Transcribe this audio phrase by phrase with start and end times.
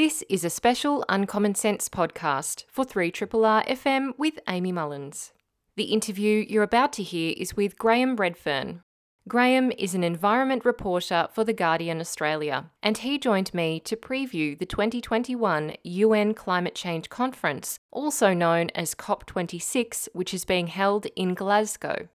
[0.00, 5.34] This is a special Uncommon Sense podcast for 3RRR FM with Amy Mullins.
[5.76, 8.80] The interview you're about to hear is with Graham Readfearn.
[9.28, 14.58] Graham is an environment reporter for The Guardian Australia, and he joined me to preview
[14.58, 21.34] the 2021 UN Climate Change Conference, also known as COP26, which is being held in
[21.34, 22.08] Glasgow.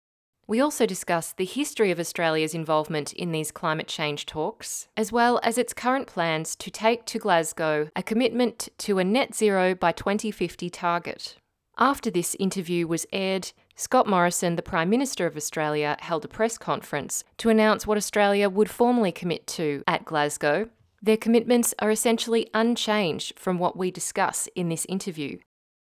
[0.46, 5.40] We also discuss the history of Australia's involvement in these climate change talks, as well
[5.42, 9.94] as its current plans to take to Glasgow a commitment to a net zero by
[9.94, 11.38] 2050 target.
[11.78, 16.58] After this interview was aired, Scott Morrison, the Prime Minister of Australia, held a press
[16.58, 20.70] conference to announce what Australia would formally commit to at Glasgow.
[21.02, 25.40] Their commitments are essentially unchanged from what we discuss in this interview.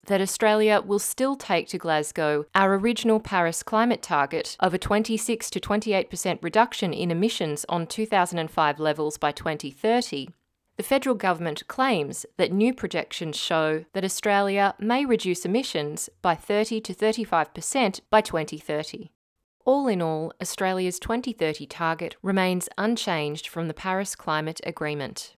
[0.07, 5.49] That Australia will still take to Glasgow our original Paris climate target of a 26
[5.49, 10.29] to 28% reduction in emissions on 2005 levels by 2030,
[10.77, 16.81] the federal government claims that new projections show that Australia may reduce emissions by 30
[16.81, 19.09] to 35% by 2030.
[19.65, 25.35] All in all, Australia's 2030 target remains unchanged from the Paris Climate Agreement.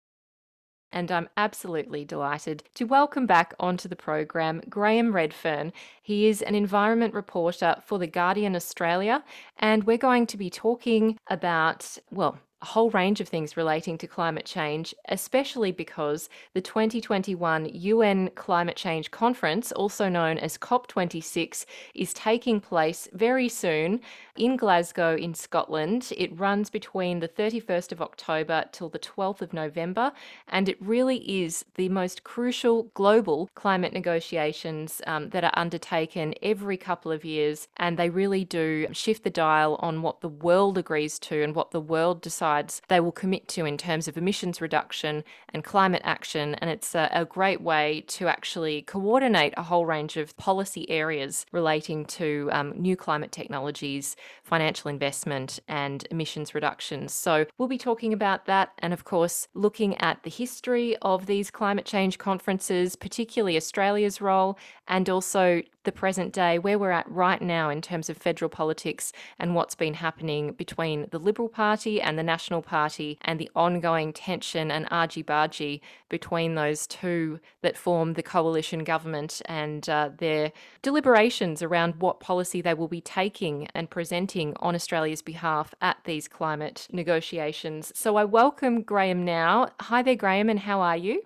[0.92, 5.72] And I'm absolutely delighted to welcome back onto the program Graham Readfearn.
[6.02, 9.24] He is an environment reporter for The Guardian Australia,
[9.58, 14.08] and we're going to be talking about, well, a whole range of things relating to
[14.08, 21.66] climate change, especially because the 2021 UN Climate Change Conference, also known as COP26,
[21.96, 24.02] is taking place very soon
[24.36, 26.12] in Glasgow in Scotland.
[26.18, 30.12] It runs between the 31st of October till the 12th of November,
[30.50, 36.76] and it really is the most crucial global climate negotiations um, that are undertaken every
[36.76, 41.20] couple of years, and they really do shift the dial on what the world agrees
[41.20, 42.49] to and what the world decides
[42.88, 46.56] they will commit to in terms of emissions reduction and climate action.
[46.56, 51.46] And it's a, a great way to actually coordinate a whole range of policy areas
[51.52, 57.14] relating to um, new climate technologies, financial investment, and emissions reductions.
[57.14, 58.72] So we'll be talking about that.
[58.80, 64.58] And of course, looking at the history of these climate change conferences, particularly Australia's role,
[64.88, 69.12] and also the present day, where we're at right now in terms of federal politics
[69.40, 74.14] and what's been happening between the Liberal Party and the National Party and the ongoing
[74.14, 80.52] tension and argy bargy between those two that form the coalition government and uh, their
[80.84, 86.28] deliberations around what policy they will be taking and presenting on Australia's behalf at these
[86.28, 87.92] climate negotiations.
[87.96, 89.70] So I welcome Graham now.
[89.82, 91.24] Hi there, Graham, and how are you?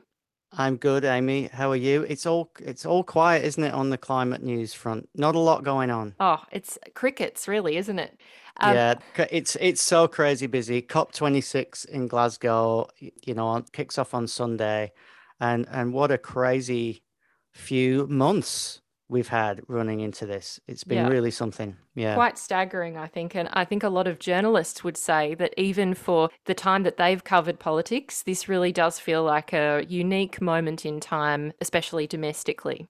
[0.58, 1.50] I'm good, Amy.
[1.52, 2.04] How are you?
[2.04, 5.10] It's all it's all quiet, isn't it, on the climate news front?
[5.16, 6.16] Not a lot going on.
[6.20, 8.18] Oh, it's crickets, really, isn't it?
[8.58, 8.96] Um, yeah,
[9.32, 10.82] it's it's so crazy busy.
[10.82, 14.92] COP26 in Glasgow, you know, kicks off on Sunday,
[15.40, 17.04] and and what a crazy
[17.52, 18.82] few months
[19.14, 20.60] we've had running into this.
[20.68, 21.08] It's been yeah.
[21.08, 21.78] really something.
[21.94, 22.16] Yeah.
[22.16, 23.36] Quite staggering, I think.
[23.36, 26.98] And I think a lot of journalists would say that even for the time that
[26.98, 32.88] they've covered politics, this really does feel like a unique moment in time, especially domestically.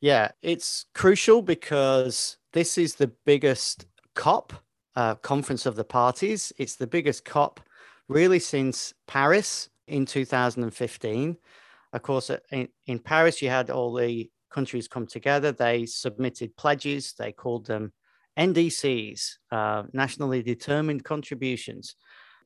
[0.00, 4.52] Yeah, it's crucial because this is the biggest COP,
[4.96, 6.52] uh, Conference of the Parties.
[6.58, 7.58] It's the biggest COP
[8.06, 11.38] really since Paris in 2015.
[11.94, 15.50] Of course, in, in Paris, you had all the countries come together.
[15.50, 17.14] They submitted pledges.
[17.18, 17.92] They called them
[18.38, 19.20] NDCs,
[19.50, 21.96] uh, nationally determined contributions.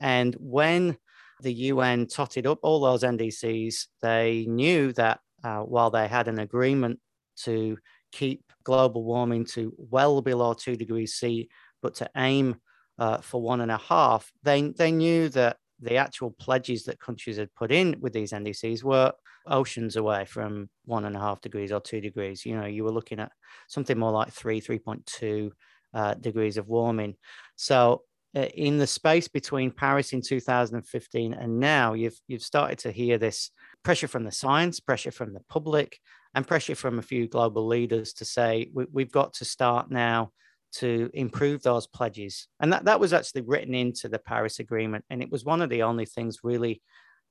[0.00, 0.96] And when
[1.42, 6.38] the UN totted up all those NDCs, they knew that uh, while they had an
[6.38, 6.98] agreement
[7.44, 7.78] to
[8.10, 11.48] keep global warming to well below two degrees C,
[11.82, 12.56] but to aim
[12.98, 17.36] uh, for one and a half, they, they knew that the actual pledges that countries
[17.36, 19.12] had put in with these NDCs were
[19.50, 22.44] oceans away from one and a half degrees or two degrees.
[22.44, 23.32] You know, you were looking at
[23.68, 25.50] something more like three, 3.2
[25.94, 27.16] uh, degrees of warming.
[27.56, 28.02] So,
[28.36, 33.16] uh, in the space between Paris in 2015 and now, you've you've started to hear
[33.16, 33.50] this
[33.82, 35.98] pressure from the science, pressure from the public,
[36.34, 40.30] and pressure from a few global leaders to say we, we've got to start now
[40.70, 42.48] to improve those pledges.
[42.60, 45.04] And that, that was actually written into the Paris Agreement.
[45.10, 46.82] And it was one of the only things really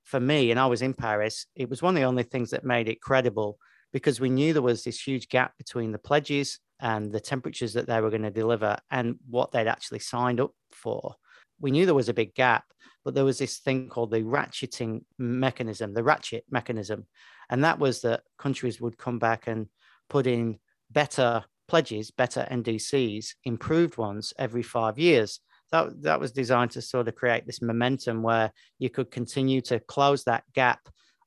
[0.08, 2.64] for me, and I was in Paris, it was one of the only things that
[2.64, 3.58] made it credible
[3.92, 7.88] because we knew there was this huge gap between the pledges and the temperatures that
[7.88, 11.16] they were going to deliver and what they'd actually signed up for.
[11.60, 12.64] We knew there was a big gap,
[13.04, 17.06] but there was this thing called the ratcheting mechanism, the ratchet mechanism.
[17.50, 19.68] And that was that countries would come back and
[20.10, 20.60] put in
[20.90, 27.08] better pledges, better NDCs, improved ones every five years that that was designed to sort
[27.08, 30.80] of create this momentum where you could continue to close that gap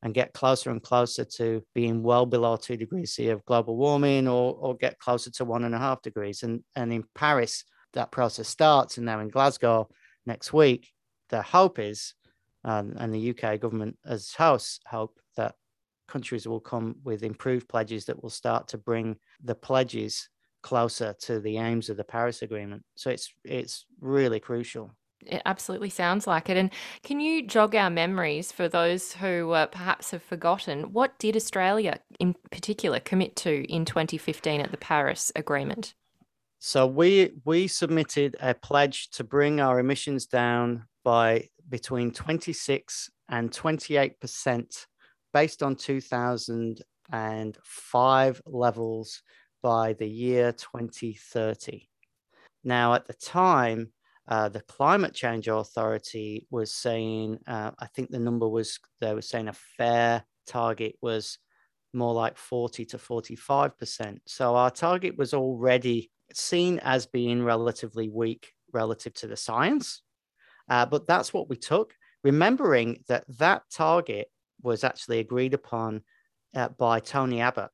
[0.02, 4.28] and get closer and closer to being well below two degrees C of global warming
[4.28, 6.42] or, or get closer to one and a half degrees.
[6.42, 8.96] And, and in Paris, that process starts.
[8.96, 9.88] And now in Glasgow
[10.24, 10.88] next week,
[11.28, 12.14] the hope is,
[12.64, 15.54] um, and the UK government as house hope that
[16.08, 20.28] countries will come with improved pledges that will start to bring the pledges
[20.62, 22.82] closer to the aims of the Paris Agreement.
[22.94, 24.94] So it's it's really crucial.
[25.26, 26.56] It absolutely sounds like it.
[26.56, 26.70] And
[27.02, 30.94] can you jog our memories for those who uh, perhaps have forgotten?
[30.94, 35.92] What did Australia, in particular, commit to in 2015 at the Paris Agreement?
[36.58, 43.52] So we we submitted a pledge to bring our emissions down by between 26 and
[43.52, 44.86] 28 percent,
[45.32, 49.22] based on 2005 levels
[49.62, 51.88] by the year 2030.
[52.64, 53.92] Now, at the time,
[54.28, 59.22] uh, the Climate Change Authority was saying, uh, I think the number was, they were
[59.22, 61.38] saying a fair target was
[61.92, 64.18] more like 40 to 45%.
[64.26, 70.02] So our target was already seen as being relatively weak relative to the science.
[70.68, 74.28] Uh, but that's what we took, remembering that that target
[74.62, 76.02] was actually agreed upon
[76.54, 77.70] uh, by Tony Abbott,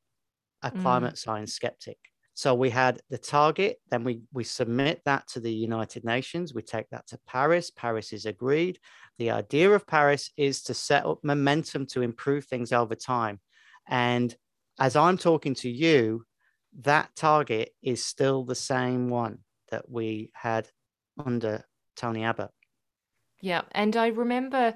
[0.67, 0.83] a mm.
[0.83, 1.99] climate science skeptic.
[2.35, 6.53] So we had the target, then we, we submit that to the United Nations.
[6.53, 7.71] We take that to Paris.
[7.71, 8.79] Paris is agreed.
[9.19, 13.41] The idea of Paris is to set up momentum to improve things over time.
[13.89, 14.37] And
[14.79, 16.27] as I'm talking to you,
[16.83, 19.39] that target is still the same one
[19.71, 20.69] that we had
[21.25, 21.65] under
[21.97, 22.51] Tony Abbott.
[23.41, 23.63] Yeah.
[23.73, 24.75] And I remember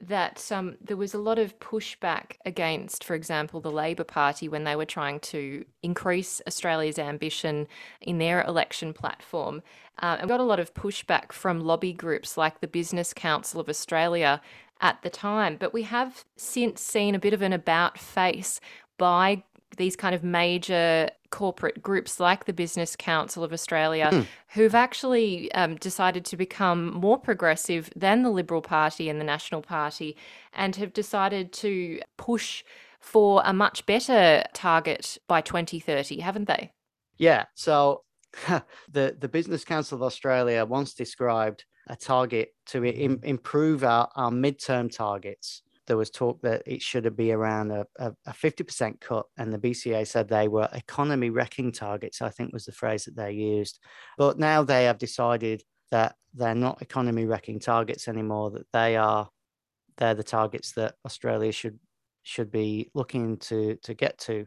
[0.00, 4.64] that um, there was a lot of pushback against, for example, the Labor Party when
[4.64, 7.66] they were trying to increase Australia's ambition
[8.00, 9.62] in their election platform.
[10.02, 13.68] Uh, and got a lot of pushback from lobby groups like the Business Council of
[13.68, 14.40] Australia
[14.80, 15.56] at the time.
[15.60, 18.60] But we have since seen a bit of an about face
[18.96, 19.42] by
[19.76, 24.26] these kind of major corporate groups like the Business Council of Australia, mm.
[24.48, 29.62] who've actually um, decided to become more progressive than the Liberal Party and the National
[29.62, 30.16] Party,
[30.52, 32.64] and have decided to push
[33.00, 36.72] for a much better target by 2030, haven't they?
[37.16, 37.46] Yeah.
[37.54, 38.02] So
[38.90, 44.30] the the Business Council of Australia once described a target to Im- improve our, our
[44.30, 49.26] midterm targets there was talk that it should be around a, a, a 50% cut.
[49.36, 53.16] And the BCA said they were economy wrecking targets, I think was the phrase that
[53.16, 53.80] they used.
[54.16, 59.28] But now they have decided that they're not economy wrecking targets anymore, that they are
[59.96, 61.80] they're the targets that Australia should
[62.22, 64.46] should be looking to to get to.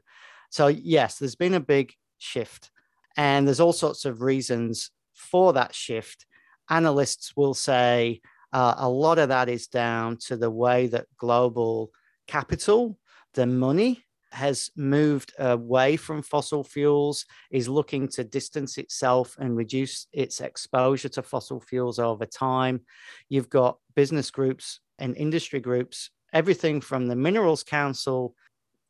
[0.49, 2.71] So yes, there's been a big shift,
[3.17, 6.25] and there's all sorts of reasons for that shift.
[6.69, 8.21] Analysts will say
[8.53, 11.91] uh, a lot of that is down to the way that global
[12.27, 12.97] capital,
[13.33, 20.07] the money, has moved away from fossil fuels, is looking to distance itself and reduce
[20.11, 22.81] its exposure to fossil fuels over time.
[23.29, 28.35] You've got business groups and industry groups, everything from the Minerals Council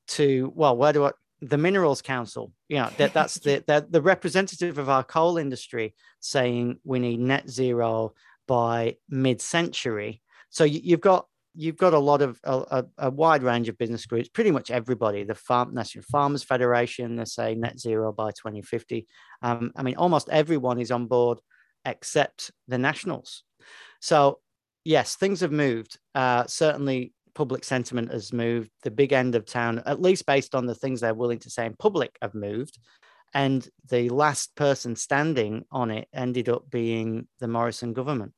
[0.09, 1.11] to, well, where do I,
[1.41, 5.93] the Minerals Council, you know, that, that's the, the, the representative of our coal industry
[6.21, 8.13] saying we need net zero
[8.47, 10.21] by mid-century.
[10.49, 11.25] So you, have got
[11.55, 14.29] you've got a lot of a, a, wide range of business groups.
[14.29, 19.07] Pretty much everybody, the Farm National Farmers Federation, they say net zero by 2050.
[19.41, 21.39] Um, I mean, almost everyone is on board
[21.85, 23.43] except the Nationals.
[24.01, 24.39] So
[24.83, 25.97] yes, things have moved.
[26.15, 28.69] Uh, certainly, public sentiment has moved.
[28.83, 31.65] The big end of town, at least based on the things they're willing to say
[31.65, 32.77] in public, have moved
[33.33, 38.33] and the last person standing on it ended up being the Morrison government.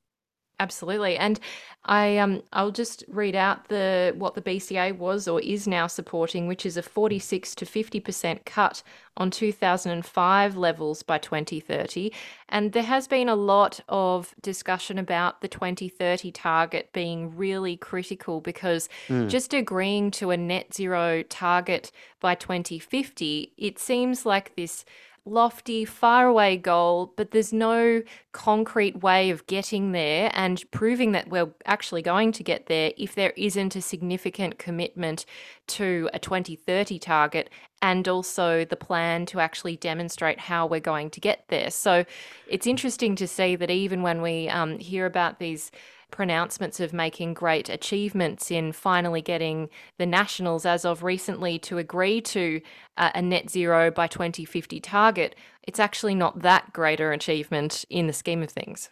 [0.60, 1.18] Absolutely.
[1.18, 1.40] And
[1.84, 6.48] I um I'll just read out the what the BCA was or is now supporting,
[6.48, 8.82] which is a 46 to 50% cut
[9.18, 12.12] on 2005 levels by 2030.
[12.50, 18.42] And there has been a lot of discussion about the 2030 target being really critical
[18.42, 19.30] because mm.
[19.30, 24.86] just agreeing to a net zero target by 2050, it seems like this
[25.26, 31.50] lofty, faraway goal, but there's no concrete way of getting there and proving that we're
[31.66, 35.26] actually going to get there if there isn't a significant commitment
[35.68, 37.50] to a 2030 target
[37.82, 41.72] and also the plan to actually demonstrate how we're going to get there.
[41.72, 42.06] So
[42.48, 45.72] it's interesting to see that even when we um, hear about these
[46.16, 49.70] pronouncements of making great achievements in finally getting
[50.00, 52.62] the Nationals, as of recently, to agree to
[52.96, 58.14] uh, a net zero by 2050 target, it's actually not that greater achievement in the
[58.14, 58.90] scheme of things.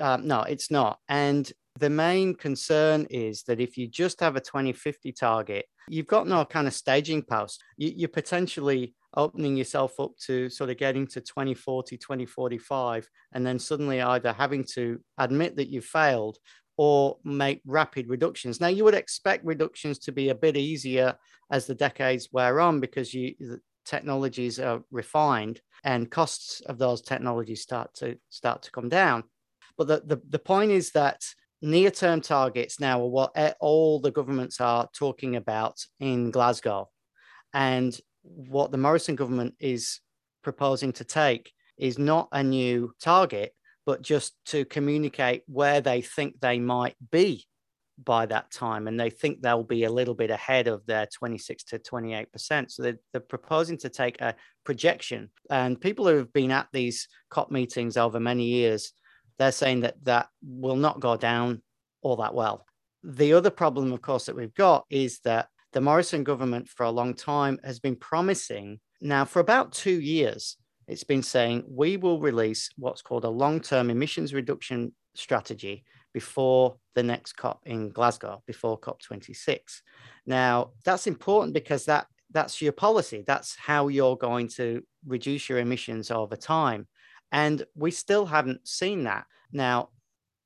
[0.00, 0.98] Um, no, it's not.
[1.08, 6.26] And The main concern is that if you just have a 2050 target, you've got
[6.26, 7.62] no kind of staging post.
[7.76, 13.58] You, are potentially opening yourself up to sort of getting to 2040, 2045, and then
[13.58, 16.38] suddenly either having to admit that you've failed
[16.76, 18.60] or make rapid reductions.
[18.60, 21.16] Now, you would expect reductions to be a bit easier
[21.50, 27.02] as the decades wear on because you, the technologies are refined and costs of those
[27.02, 29.24] technologies start to start to come down.
[29.76, 31.22] But the, the, the point is that
[31.62, 36.90] near-term targets now are what all the governments are talking about in Glasgow.
[37.52, 40.00] And what the Morrison government is
[40.42, 43.54] proposing to take is not a new target,
[43.86, 47.46] but just to communicate where they think they might be
[48.02, 48.88] by that time.
[48.88, 52.70] And they think they'll be a little bit ahead of their 26 to 28%.
[52.70, 55.30] So they're, they're proposing to take a projection.
[55.50, 58.92] And people who have been at these COP meetings over many years,
[59.38, 61.62] they're saying that that will not go down
[62.02, 62.66] all that well.
[63.02, 66.90] The other problem, of course, that we've got is that the Morrison government for a
[66.90, 72.20] long time has been promising now for about two years it's been saying we will
[72.20, 78.42] release what's called a long term emissions reduction strategy before the next COP in Glasgow,
[78.46, 79.58] before COP26.
[80.26, 83.24] Now, that's important because that, that's your policy.
[83.26, 86.86] That's how you're going to reduce your emissions over time.
[87.32, 89.24] And we still haven't seen that.
[89.52, 89.88] Now,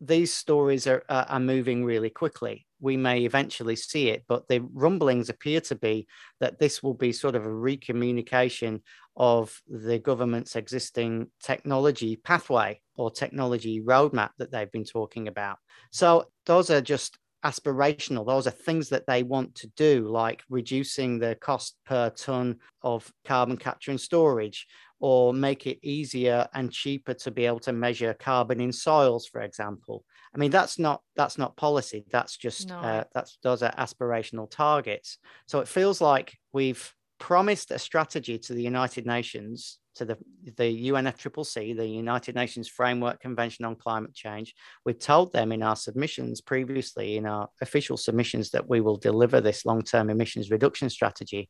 [0.00, 4.24] these stories are, uh, are moving really quickly we may eventually see it.
[4.28, 6.06] But the rumblings appear to be
[6.40, 8.82] that this will be sort of a recommunication
[9.16, 15.58] of the government's existing technology pathway or technology roadmap that they've been talking about.
[15.90, 18.26] So those are just aspirational.
[18.26, 23.10] Those are things that they want to do, like reducing the cost per ton of
[23.24, 24.66] carbon capture and storage,
[25.00, 29.40] or make it easier and cheaper to be able to measure carbon in soils, for
[29.40, 30.04] example.
[30.34, 32.04] I mean, that's not that's not policy.
[32.10, 32.78] That's just no.
[32.78, 35.18] uh, that's those are aspirational targets.
[35.46, 40.16] So it feels like we've promised a strategy to the United Nations, to the
[40.56, 44.54] the UNFCCC, the United Nations Framework Convention on Climate Change.
[44.84, 49.40] We've told them in our submissions previously, in our official submissions, that we will deliver
[49.40, 51.48] this long-term emissions reduction strategy,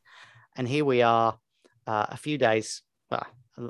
[0.57, 1.37] and here we are,
[1.87, 3.27] uh, a few days well,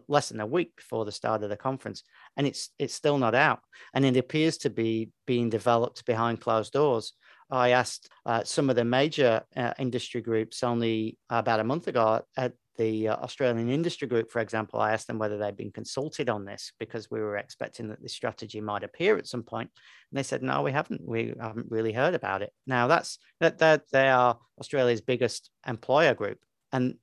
[0.09, 2.03] less than a week before the start of the conference,
[2.39, 3.61] and it's it's still not out,
[3.93, 7.13] and it appears to be being developed behind closed doors.
[7.51, 12.23] I asked uh, some of the major uh, industry groups only about a month ago
[12.37, 14.81] at the uh, Australian Industry Group, for example.
[14.81, 18.13] I asked them whether they'd been consulted on this because we were expecting that this
[18.13, 19.71] strategy might appear at some point,
[20.11, 21.03] and they said, "No, we haven't.
[21.05, 26.15] We haven't really heard about it." Now that's that that they are Australia's biggest employer
[26.15, 26.39] group,
[26.73, 26.95] and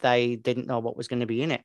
[0.00, 1.62] they didn't know what was going to be in it.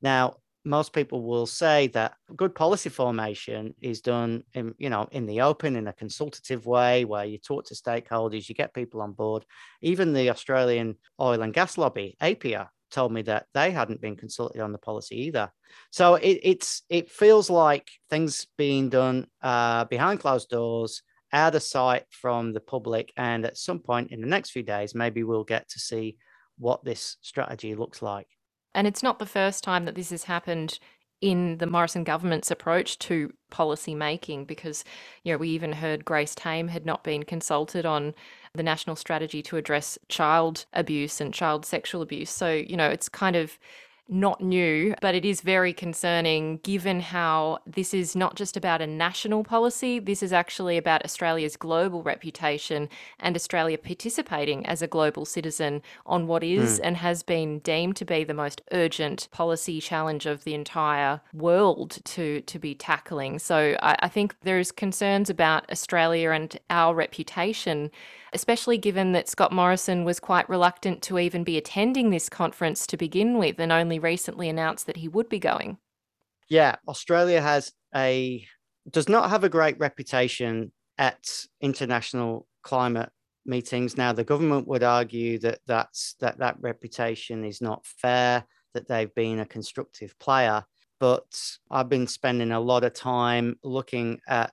[0.00, 5.26] Now, most people will say that good policy formation is done in you know in
[5.26, 9.12] the open in a consultative way where you talk to stakeholders you get people on
[9.12, 9.44] board.
[9.82, 14.60] Even the australian oil and gas lobby APPEA told me that they hadn't been consulted
[14.60, 15.52] on the policy either.
[15.90, 21.62] So it, it's it feels like things being done uh, behind closed doors out of
[21.62, 25.44] sight from the public and at some point in the next few days maybe we'll
[25.44, 26.16] get to see
[26.58, 28.26] what this strategy looks like
[28.74, 30.78] and it's not the first time that this has happened
[31.20, 34.84] in the Morrison government's approach to policy making because
[35.24, 38.14] you know we even heard Grace Tame had not been consulted on
[38.54, 42.30] the national strategy to address child abuse and child sexual abuse.
[42.30, 43.58] So you know it's kind of
[44.08, 48.86] not new, but it is very concerning given how this is not just about a
[48.86, 52.88] national policy, this is actually about Australia's global reputation
[53.20, 56.84] and Australia participating as a global citizen on what is mm.
[56.84, 61.98] and has been deemed to be the most urgent policy challenge of the entire world
[62.04, 63.38] to, to be tackling.
[63.38, 67.90] So I, I think there's concerns about Australia and our reputation
[68.32, 72.96] especially given that Scott Morrison was quite reluctant to even be attending this conference to
[72.96, 75.78] begin with and only recently announced that he would be going.
[76.48, 78.46] Yeah, Australia has a
[78.90, 81.28] does not have a great reputation at
[81.60, 83.10] international climate
[83.44, 83.96] meetings.
[83.96, 88.44] Now, the government would argue that that's that that reputation is not fair,
[88.74, 90.64] that they've been a constructive player.
[91.00, 94.52] But I've been spending a lot of time looking at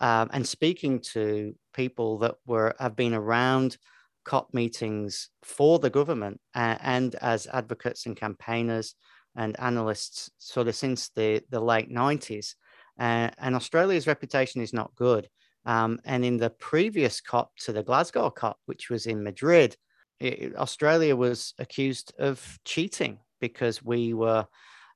[0.00, 3.76] um, and speaking to people that were have been around
[4.24, 8.94] COP meetings for the government and as advocates and campaigners
[9.36, 12.54] and analysts sort of since the, the late 90s.
[12.98, 15.28] Uh, and Australia's reputation is not good.
[15.64, 19.76] Um, and in the previous COP to the Glasgow COP, which was in Madrid,
[20.18, 24.46] it, Australia was accused of cheating because we were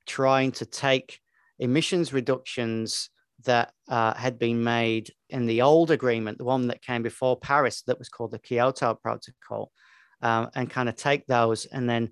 [0.05, 1.19] trying to take
[1.59, 3.09] emissions reductions
[3.45, 7.81] that uh, had been made in the old agreement, the one that came before Paris,
[7.83, 9.71] that was called the Kyoto Protocol,
[10.21, 12.11] um, and kind of take those and then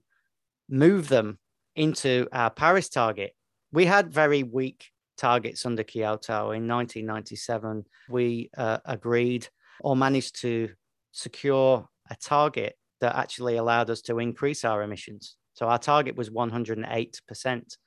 [0.69, 1.39] move them
[1.75, 3.33] into our Paris target.
[3.71, 4.85] We had very weak
[5.17, 7.85] targets under Kyoto in 1997.
[8.09, 9.47] We uh, agreed
[9.81, 10.69] or managed to
[11.11, 15.35] secure a target that actually allowed us to increase our emissions.
[15.53, 17.77] So our target was 108%.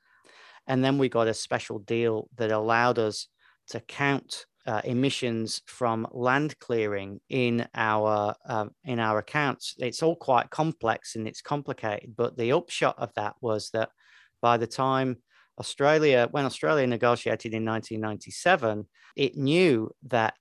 [0.69, 3.29] And then we got a special deal that allowed us
[3.69, 9.75] to count uh, emissions from land clearing in our uh, in our accounts.
[9.79, 13.91] It's all quite complex and it's complicated, but the upshot of that was that
[14.43, 15.19] by the time
[15.59, 20.37] Australia, when Australia negotiated in 1997, it knew that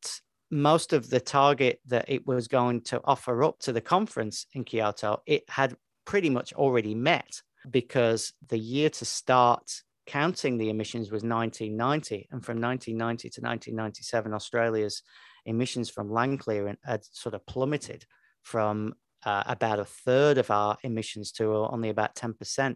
[0.51, 4.63] most of the target that it was going to offer up to the conference in
[4.63, 9.71] Kyoto, it had pretty much already met because the year to start
[10.05, 12.27] counting the emissions was 1990.
[12.31, 15.01] And from 1990 to 1997, Australia's
[15.45, 18.05] emissions from land clearing had sort of plummeted
[18.43, 18.93] from
[19.25, 22.75] uh, about a third of our emissions to only about 10%.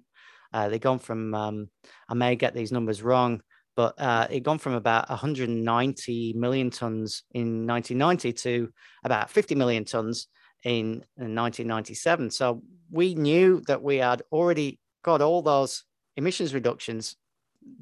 [0.52, 1.70] Uh, they've gone from, um,
[2.08, 3.42] I may get these numbers wrong,
[3.76, 8.70] but uh, it gone from about 190 million tons in 1990 to
[9.04, 10.28] about 50 million tons
[10.64, 12.32] in 1997.
[12.32, 15.84] So we knew that we had already got all those
[16.18, 17.16] emissions reductions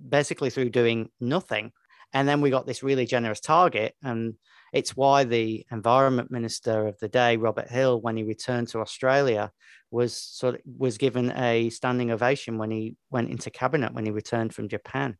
[0.10, 1.72] basically through doing nothing.
[2.13, 3.96] And then we got this really generous target.
[4.01, 4.36] And
[4.74, 9.51] it's why the environment minister of the day, Robert Hill, when he returned to Australia,
[9.91, 14.12] was sort of was given a standing ovation when he went into cabinet when he
[14.12, 15.17] returned from Japan.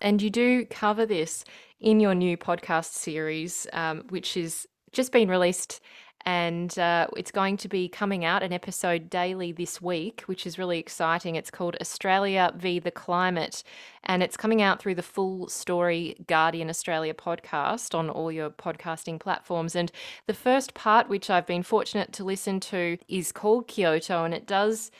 [0.00, 1.44] And you do cover this
[1.80, 5.80] in your new podcast series, um, which is just been released
[6.26, 10.58] and uh, it's going to be coming out an episode daily this week, which is
[10.58, 11.36] really exciting.
[11.36, 13.62] It's called Australia v the Climate,
[14.04, 19.20] and it's coming out through the Full Story Guardian Australia podcast on all your podcasting
[19.20, 19.76] platforms.
[19.76, 19.92] And
[20.26, 24.46] the first part, which I've been fortunate to listen to, is called Kyoto, and it
[24.46, 24.90] does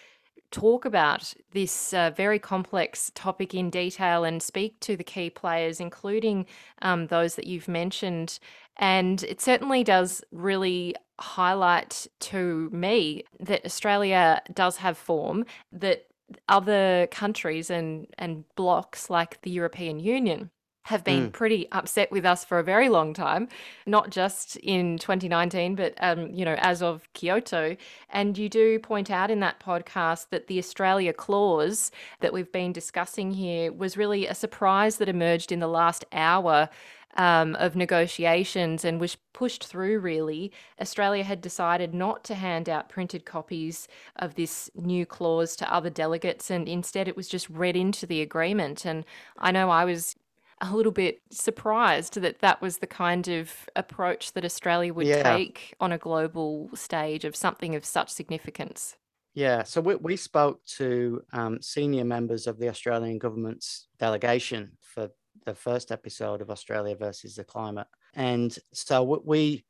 [0.55, 5.81] talk about this uh, very complex topic in detail and speak to the key players,
[5.81, 6.47] including
[6.81, 8.39] um, those that you've mentioned.
[8.77, 16.07] And it certainly does really highlight to me that Australia does have form, that
[16.49, 20.51] other countries and, and blocks like the European Union
[20.85, 21.33] have been mm.
[21.33, 23.49] pretty upset with us for a very long time,
[23.87, 27.77] not just in 2019, but um, you know, as of Kyoto.
[28.11, 32.73] And you do point out in that podcast that the Australia clause that we've been
[32.73, 36.69] discussing here was really a surprise that emerged in the last hour
[37.17, 40.53] um, of negotiations and was pushed through really.
[40.81, 45.91] Australia had decided not to hand out printed copies of this new clause to other
[45.91, 48.85] delegates, and instead it was just read into the agreement.
[48.85, 49.05] And
[49.39, 50.17] I know I was
[50.61, 55.23] a little bit surprised that that was the kind of approach that Australia would yeah.
[55.23, 58.97] take on a global stage of something of such significance.
[59.35, 65.11] Yeah, so we, we spoke to um, senior members of the Australian government's delegation for
[65.45, 67.87] the first episode of Australia versus the climate.
[68.15, 69.65] And so we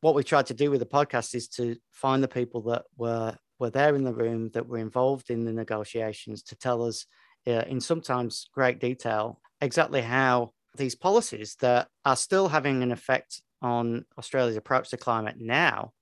[0.00, 3.36] what we tried to do with the podcast is to find the people that were
[3.58, 7.06] were there in the room that were involved in the negotiations to tell us
[7.46, 13.42] uh, in sometimes great detail exactly how these policies that are still having an effect
[13.62, 15.92] on Australia's approach to climate now,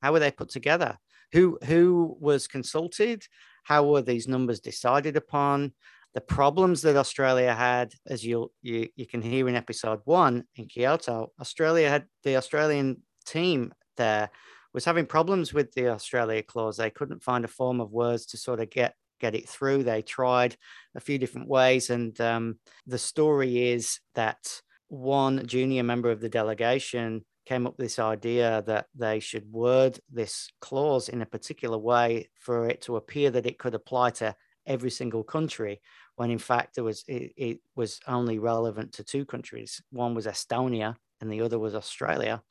[0.00, 0.96] how were they put together?
[1.32, 3.24] Who who was consulted?
[3.64, 5.72] How were these numbers decided upon?
[6.14, 10.66] The problems that Australia had, as you you you can hear in episode one in
[10.66, 14.30] Kyoto, Australia had the Australian team there
[14.74, 16.76] was having problems with the Australia clause.
[16.76, 19.84] They couldn't find a form of words to sort of get get it through.
[19.84, 20.56] They tried
[20.94, 26.28] a few different ways, and um, the story is that one junior member of the
[26.28, 31.78] delegation came up with this idea that they should word this clause in a particular
[31.78, 34.34] way for it to appear that it could apply to
[34.66, 35.80] every single country
[36.16, 39.82] when in fact it was it, it was only relevant to two countries.
[39.90, 42.42] One was Estonia and the other was Australia.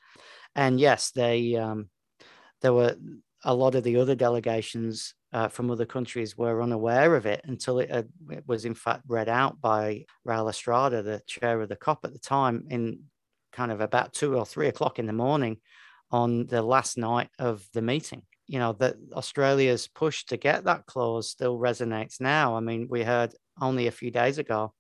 [0.56, 1.90] And yes, they um,
[2.62, 2.96] there were
[3.44, 7.80] a lot of the other delegations uh, from other countries were unaware of it until
[7.80, 7.90] it,
[8.30, 12.14] it, was in fact read out by Raul Estrada, the chair of the COP at
[12.14, 13.04] the time, in
[13.54, 15.58] kind of about two or three o'clock in the morning
[16.12, 20.86] on the last night of the meeting you know that Australia's push to get that
[20.86, 22.58] clause still resonates now.
[22.58, 24.74] I mean, we heard only a few days ago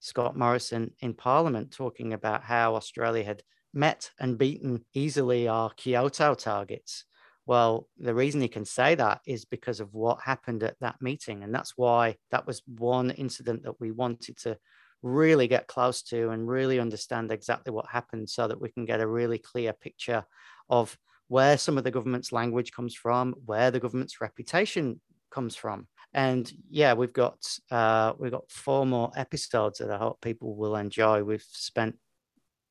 [0.00, 6.34] Scott Morrison in Parliament talking about how Australia had met and beaten easily our Kyoto
[6.34, 7.04] targets.
[7.46, 11.42] Well, the reason he can say that is because of what happened at that meeting.
[11.42, 14.58] And that's why that was one incident that we wanted to
[15.02, 19.00] really get close to and really understand exactly what happened so that we can get
[19.00, 20.24] a really clear picture
[20.68, 20.96] of
[21.28, 25.86] where some of the government's language comes from, where the government's reputation comes from.
[26.16, 27.36] And yeah, we've got
[27.70, 31.22] uh, we've got four more episodes that I hope people will enjoy.
[31.22, 31.96] We've spent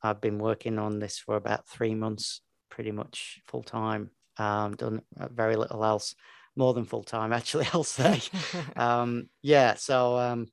[0.02, 4.10] I've been working on this for about three months, pretty much full time.
[4.38, 6.16] Um, done very little else,
[6.56, 7.68] more than full time actually.
[7.72, 8.20] I'll say.
[8.76, 10.48] um, yeah, so um,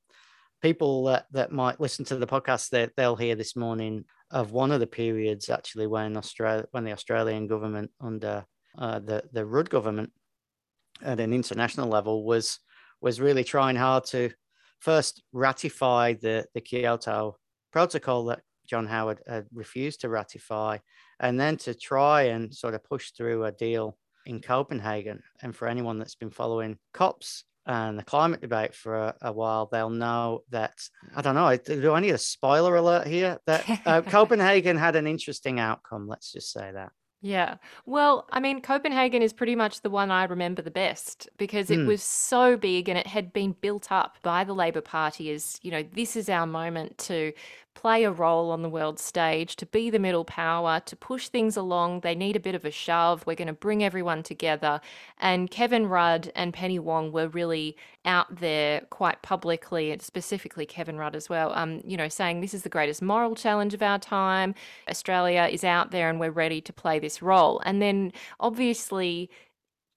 [0.61, 4.71] people that, that might listen to the podcast, they, they'll hear this morning of one
[4.71, 8.45] of the periods actually when Australia, when the Australian government under
[8.77, 10.11] uh, the the Rudd government
[11.01, 12.59] at an international level was
[13.03, 14.31] was really trying hard to
[14.79, 17.35] first ratify the the Kyoto
[17.71, 20.77] Protocol that John Howard had refused to ratify,
[21.19, 25.21] and then to try and sort of push through a deal in Copenhagen.
[25.41, 29.67] And for anyone that's been following COPs and the climate debate for a, a, while,
[29.69, 30.75] they'll know that
[31.15, 31.55] I don't know.
[31.57, 33.37] Do I need a spoiler alert here?
[33.47, 36.07] That uh, Copenhagen had an interesting outcome.
[36.07, 36.91] Let's just say that.
[37.25, 37.55] Yeah.
[37.85, 41.79] Well, I mean, Copenhagen is pretty much the one I remember the best because it
[41.79, 41.87] Mm.
[41.87, 45.71] was so big and it had been built up by the Labor Party as, you
[45.71, 47.31] know, this is our moment to
[47.75, 51.57] play a role on the world stage, to be the middle power, to push things
[51.57, 51.99] along.
[51.99, 53.25] They need a bit of a shove.
[53.25, 54.79] We're going to bring everyone together.
[55.17, 60.97] And Kevin Rudd and Penny Wong were really out there quite publicly, and specifically Kevin
[60.97, 63.99] Rudd as well, um, you know, saying this is the greatest moral challenge of our
[63.99, 64.55] time.
[64.89, 67.61] Australia is out there and we're ready to play this role.
[67.65, 69.29] And then obviously,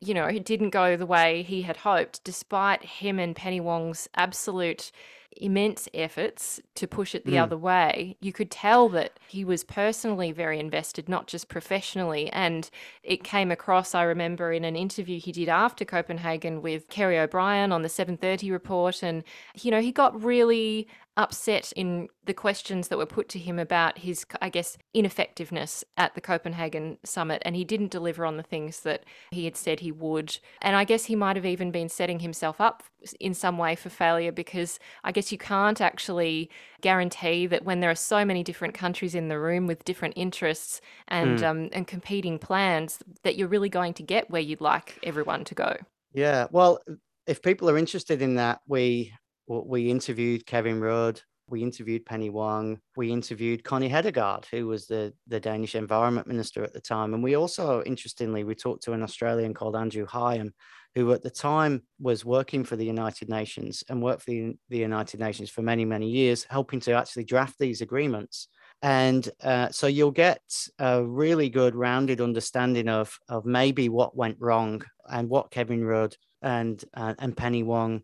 [0.01, 4.09] you know, it didn't go the way he had hoped, despite him and Penny Wong's
[4.15, 4.93] absolute
[5.40, 7.42] immense efforts to push it the Mm.
[7.42, 8.16] other way.
[8.20, 12.31] You could tell that he was personally very invested, not just professionally.
[12.31, 12.68] And
[13.03, 17.72] it came across, I remember, in an interview he did after Copenhagen with Kerry O'Brien
[17.72, 19.03] on the 730 report.
[19.03, 19.25] And,
[19.61, 23.98] you know, he got really upset in the questions that were put to him about
[23.98, 27.40] his, I guess, ineffectiveness at the Copenhagen summit.
[27.44, 30.38] And he didn't deliver on the things that he had said he would.
[30.61, 32.83] And I guess he might have even been setting himself up
[33.20, 36.50] in some way for failure because I guess you can't actually
[36.81, 40.81] guarantee that when there are so many different countries in the room with different interests
[41.09, 41.42] and Mm.
[41.44, 45.55] um, and competing plans that you're really going to get where you'd like everyone to
[45.55, 45.76] go.
[46.12, 46.46] Yeah.
[46.50, 46.81] Well,
[47.26, 49.12] if people are interested in that, we
[49.47, 55.13] we interviewed Kevin Rudd, we interviewed Penny Wong, we interviewed Connie Hedegaard, who was the
[55.29, 59.03] the Danish environment minister at the time, and we also, interestingly, we talked to an
[59.03, 60.53] Australian called Andrew Higham,
[60.95, 64.79] who at the time was working for the United Nations and worked for the, the
[64.79, 68.49] United Nations for many many years, helping to actually draft these agreements.
[68.83, 70.43] And uh, so you'll get
[70.79, 76.17] a really good rounded understanding of of maybe what went wrong and what Kevin Rudd
[76.43, 78.03] and uh, and Penny Wong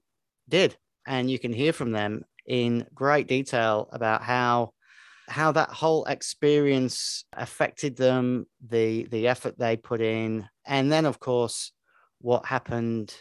[0.49, 4.73] did, and you can hear from them in great detail about how
[5.29, 11.19] how that whole experience affected them, the the effort they put in, and then of
[11.21, 11.73] course
[12.19, 13.15] what happened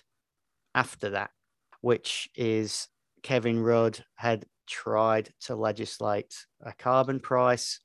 [0.76, 1.32] after that,
[1.82, 2.88] which is
[3.24, 7.80] Kevin Rudd had tried to legislate a carbon price,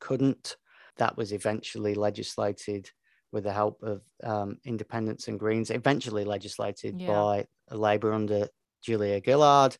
[0.00, 0.56] couldn't.
[0.96, 2.90] That was eventually legislated
[3.32, 7.08] with the help of um, independents and Greens, eventually legislated Yeah.
[7.08, 8.48] by Labor under
[8.84, 9.76] Julia Gillard.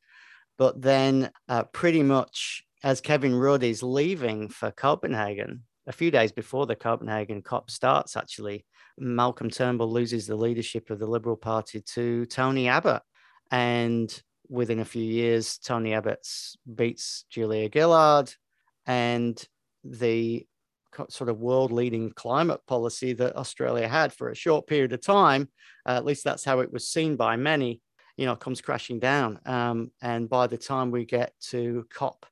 [0.57, 6.33] But then, uh, pretty much as Kevin Rudd is leaving for Copenhagen, a few days
[6.33, 8.65] before the Copenhagen COP starts, actually,
[8.99, 13.03] Malcolm Turnbull loses the leadership of the Liberal Party to Tony Abbott.
[13.51, 16.27] And within a few years, Tony Abbott
[16.73, 18.33] beats Julia Gillard
[18.87, 19.43] and
[19.83, 20.47] the
[21.09, 25.49] sort of world leading climate policy that Australia had for a short period of time,
[25.87, 27.81] uh, at least that's how it was seen by many,
[28.17, 29.41] you know, comes crashing down.
[29.47, 32.27] Um, and by the time we get to COP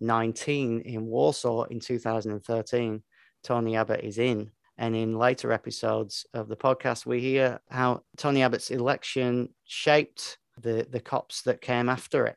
[0.00, 3.02] 19 in Warsaw in 2013,
[3.42, 4.50] Tony Abbott is in.
[4.76, 10.86] And in later episodes of the podcast, we hear how Tony Abbott's election shaped the,
[10.88, 12.36] the COPs that came after it.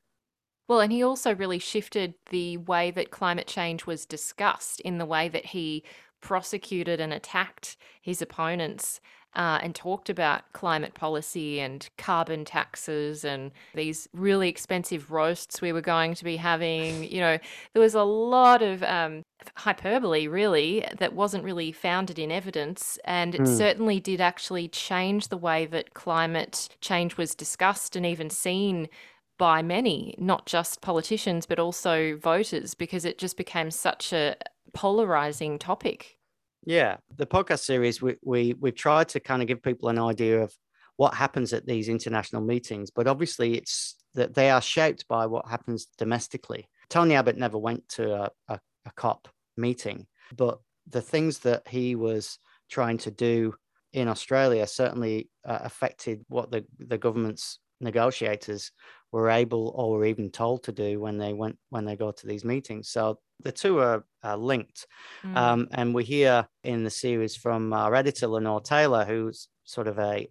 [0.67, 5.05] Well, and he also really shifted the way that climate change was discussed in the
[5.05, 5.83] way that he
[6.21, 9.01] prosecuted and attacked his opponents
[9.36, 15.72] uh, and talked about climate policy and carbon taxes and these really expensive roasts we
[15.72, 17.04] were going to be having.
[17.04, 17.38] You know,
[17.74, 19.24] there was a lot of um,
[19.56, 23.00] hyperbole, really, that wasn't really founded in evidence.
[23.06, 23.48] And it Mm.
[23.48, 28.89] certainly did actually change the way that climate change was discussed and even seen
[29.38, 34.36] by many, not just politicians, but also voters, because it just became such a
[34.74, 36.17] polarizing topic.
[36.65, 40.41] Yeah, the podcast series we we we've tried to kind of give people an idea
[40.41, 40.54] of
[40.97, 45.47] what happens at these international meetings, but obviously it's that they are shaped by what
[45.47, 46.67] happens domestically.
[46.89, 51.95] Tony Abbott never went to a, a, a COP meeting, but the things that he
[51.95, 52.38] was
[52.69, 53.56] trying to do
[53.93, 58.71] in Australia certainly uh, affected what the, the government's negotiators
[59.12, 62.28] were able or were even told to do when they went when they go to
[62.28, 62.89] these meetings.
[62.89, 64.88] So the two are uh, linked,
[65.24, 65.36] mm.
[65.36, 70.00] um, and we hear in the series from our editor Lenore Taylor, who's sort of
[70.00, 70.30] a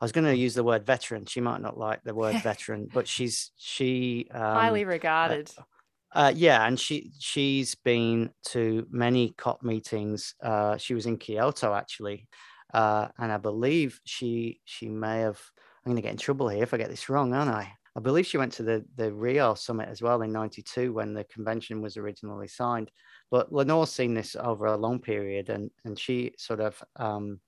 [0.00, 1.24] I was going to use the word veteran.
[1.26, 5.50] She might not like the word veteran, but she's she um, highly regarded.
[5.56, 5.62] Uh,
[6.12, 10.34] uh, yeah, and she she's been to many COP meetings.
[10.42, 12.28] Uh, she was in Kyoto actually,
[12.72, 15.40] uh, and I believe she she may have.
[15.84, 17.72] I'm going to get in trouble here if I get this wrong, aren't I?
[17.96, 21.24] I believe she went to the the Rio summit as well in '92 when the
[21.24, 22.90] convention was originally signed.
[23.30, 27.40] But Lenore's seen this over a long period, and and she sort of um,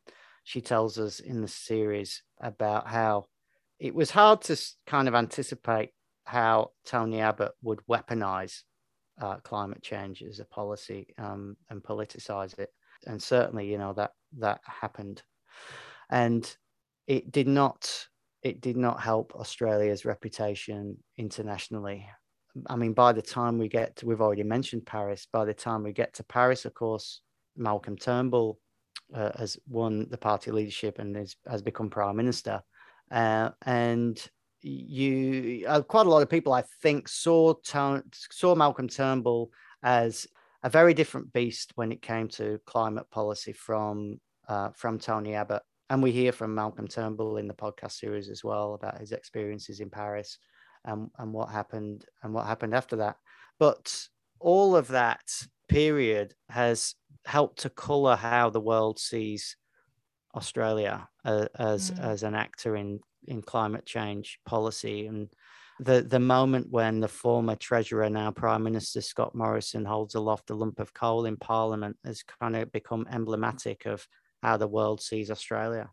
[0.44, 3.26] she tells us in the series about how
[3.78, 4.56] it was hard to
[4.86, 5.90] kind of anticipate
[6.24, 8.62] how Tony Abbott would weaponize
[9.20, 12.70] uh, climate change as a policy um, and politicize it,
[13.06, 15.22] and certainly, you know that that happened,
[16.08, 16.56] and
[17.06, 18.08] it did not
[18.42, 22.06] it did not help Australia's reputation internationally.
[22.66, 25.26] I mean, by the time we get to, we've already mentioned Paris.
[25.32, 27.20] By the time we get to Paris, of course,
[27.56, 28.58] Malcolm Turnbull
[29.14, 32.62] uh, has won the party leadership and is, has become prime minister.
[33.10, 34.24] Uh, and
[34.62, 39.50] you, uh, quite a lot of people, I think, saw saw Malcolm Turnbull
[39.82, 40.26] as
[40.62, 45.62] a very different beast when it came to climate policy from uh, from Tony Abbott.
[45.90, 49.80] And we hear from Malcolm Turnbull in the podcast series as well about his experiences
[49.80, 50.38] in Paris
[50.84, 53.16] and, and what happened and what happened after that.
[53.58, 55.22] But all of that
[55.68, 59.56] period has helped to color how the world sees
[60.34, 62.00] Australia uh, as mm.
[62.00, 65.28] as an actor in in climate change policy and
[65.80, 70.54] the the moment when the former treasurer now prime minister Scott Morrison holds aloft a
[70.54, 74.06] lump of coal in parliament has kind of become emblematic of
[74.42, 75.90] how the world sees Australia.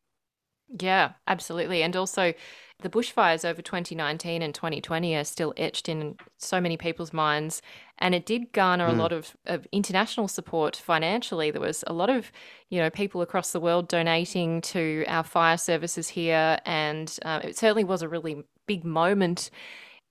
[0.80, 1.84] Yeah, absolutely.
[1.84, 2.34] And also,
[2.80, 7.62] the bushfires over 2019 and 2020 are still etched in so many people's minds.
[8.00, 8.90] And it did garner mm.
[8.90, 9.00] a hmm.
[9.00, 11.52] lot of, of international support financially.
[11.52, 12.32] There was a lot of,
[12.70, 16.58] you know, people across the world donating to our fire services here.
[16.66, 19.52] And uh, it certainly was a really big moment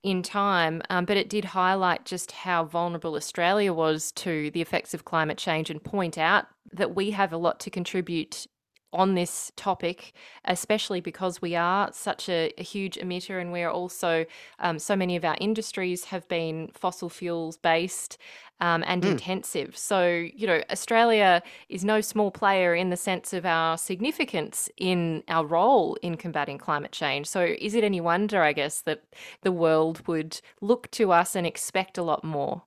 [0.05, 4.93] in time, um, but it did highlight just how vulnerable Australia was to the effects
[4.93, 8.45] of climate change and point out that we have a lot to contribute
[8.95, 10.13] on this topic,
[10.45, 14.25] especially because we are such a, a huge emitter and we are also,
[14.59, 18.17] um, so many of our industries have been fossil fuels based
[18.59, 19.11] um, and mm.
[19.11, 19.77] intensive.
[19.77, 25.23] So, you know, Australia is no small player in the sense of our significance in
[25.27, 27.27] our role in combating climate change.
[27.27, 29.03] So, is it any wonder, I guess, that
[29.41, 32.63] the world would look to us and expect a lot more?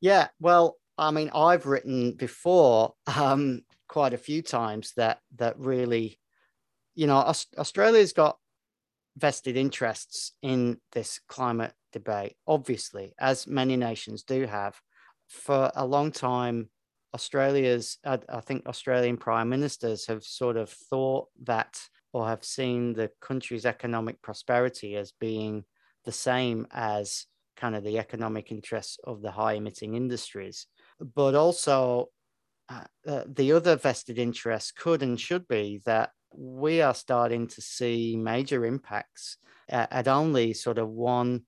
[0.00, 6.16] Yeah, well, I mean, I've written before um, quite a few times that that really,
[6.94, 7.16] you know,
[7.58, 8.38] Australia's got
[9.16, 14.80] vested interests in this climate debate, obviously, as many nations do have.
[15.26, 16.70] For a long time,
[17.14, 21.80] Australia's, I, I think Australian prime ministers have sort of thought that
[22.12, 25.64] or have seen the country's economic prosperity as being
[26.04, 27.26] the same as
[27.56, 30.66] kind of the economic interests of the high emitting industries.
[31.00, 32.10] But also,
[32.70, 37.60] uh, uh, the other vested interest could and should be that we are starting to
[37.60, 41.42] see major impacts at, at only sort of 1.1,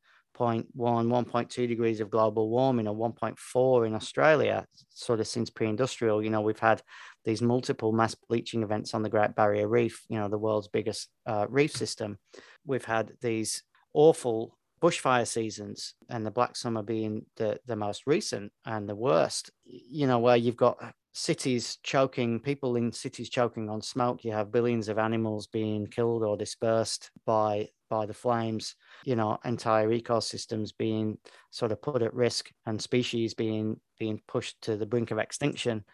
[0.77, 6.23] 1.2 degrees of global warming or 1.4 in Australia, sort of since pre industrial.
[6.23, 6.83] You know, we've had
[7.25, 11.09] these multiple mass bleaching events on the Great Barrier Reef, you know, the world's biggest
[11.27, 12.19] uh, reef system.
[12.67, 13.63] We've had these
[13.95, 19.53] awful bushfire seasons and the black summer being the, the most recent and the worst
[19.65, 20.77] you know where you've got
[21.13, 24.25] cities choking, people in cities choking on smoke.
[24.25, 28.75] You have billions of animals being killed or dispersed by by the flames.
[29.05, 31.19] You know, entire ecosystems being
[31.51, 35.85] sort of put at risk and species being being pushed to the brink of extinction.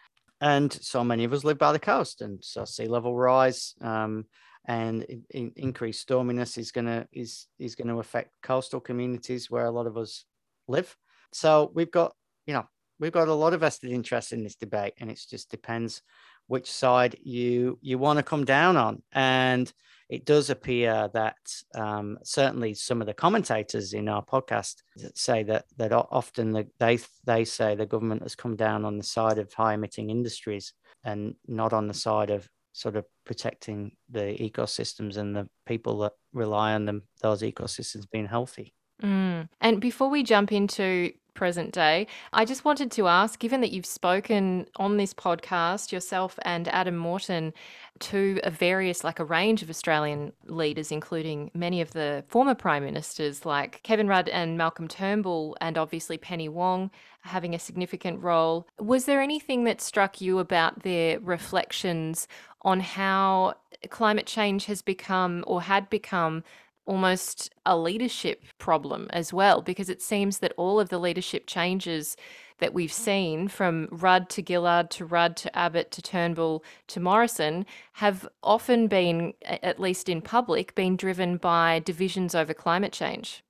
[0.41, 4.25] And so many of us live by the coast, and so sea level rise um,
[4.65, 9.65] and in, in, increased storminess is gonna is is going to affect coastal communities where
[9.65, 10.23] a lot of us
[10.69, 10.95] live.
[11.33, 12.13] So we've got
[12.45, 12.67] you know
[12.99, 16.01] we've got a lot of vested interest in this debate, and it just depends
[16.47, 19.01] which side you you want to come down on.
[19.11, 19.71] And
[20.09, 21.37] it does appear that
[21.75, 24.77] um, certainly some of the commentators in our podcast
[25.13, 29.03] say that that often the, they they say the government has come down on the
[29.03, 34.35] side of high emitting industries and not on the side of sort of protecting the
[34.39, 38.73] ecosystems and the people that rely on them those ecosystems being healthy.
[39.03, 39.47] Mm.
[39.61, 42.05] And before we jump into present day.
[42.33, 46.97] I just wanted to ask given that you've spoken on this podcast, yourself and Adam
[46.97, 47.53] Morton,
[47.99, 52.83] to a various, like a range of Australian leaders, including many of the former prime
[52.83, 58.67] ministers like Kevin Rudd and Malcolm Turnbull, and obviously Penny Wong having a significant role.
[58.77, 62.27] Was there anything that struck you about their reflections
[62.63, 63.53] on how
[63.89, 66.43] climate change has become or had become
[66.89, 72.17] almost a leadership problem as well, because it seems that all of the leadership changes
[72.57, 77.65] that we've seen from Rudd to Gillard to Rudd to Abbott to Turnbull to Morrison
[77.93, 83.43] have often been, at least in public, been driven by divisions over climate change.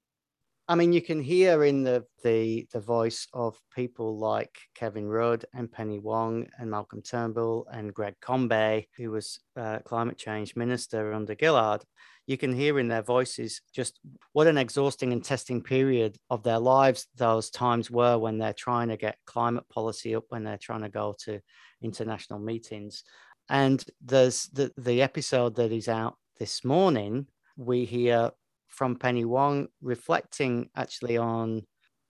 [0.67, 5.45] I mean, you can hear in the, the the voice of people like Kevin Rudd
[5.55, 11.13] and Penny Wong and Malcolm Turnbull and Greg Combet, who was uh, climate change minister
[11.13, 11.81] under Gillard.
[12.29, 13.99] You can hear in their voices just
[14.33, 18.89] what an exhausting and testing period of their lives those times were when they're trying
[18.89, 21.39] to get climate policy up, when they're trying to go to
[21.81, 23.03] international meetings.
[23.49, 27.25] And there's the, the episode that is out this morning.
[27.57, 28.29] We hear
[28.67, 31.63] from Penny Wong, reflecting actually on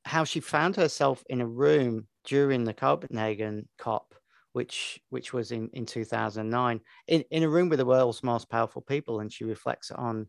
[0.04, 4.14] how she found herself in a room during the Copenhagen COP,
[4.54, 8.82] which which was in, in 2009, in, in a room with the world's most powerful
[8.82, 10.28] people, and she reflects on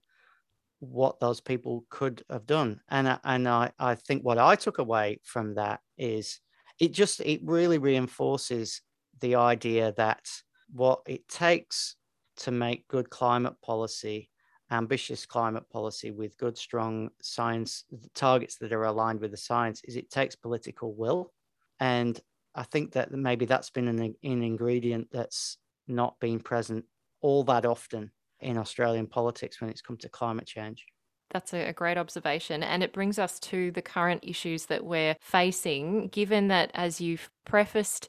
[0.80, 2.80] what those people could have done.
[2.88, 6.40] And and I, I think what I took away from that is
[6.78, 8.82] it just it really reinforces
[9.20, 10.26] the idea that
[10.72, 11.96] what it takes
[12.38, 14.30] to make good climate policy
[14.70, 19.96] ambitious climate policy with good, strong science targets that are aligned with the science is
[19.96, 21.32] it takes political will.
[21.80, 22.18] And
[22.54, 26.84] I think that maybe that's been an, an ingredient that's not been present
[27.20, 28.10] all that often
[28.40, 30.86] in Australian politics when it's come to climate change.
[31.30, 32.62] That's a, great observation.
[32.62, 37.30] And it brings us to the current issues that we're facing, given that, as you've
[37.44, 38.08] prefaced,